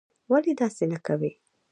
ولي 0.31 0.53
داسې 0.61 0.83
نه 0.91 0.99
کوې? 1.05 1.31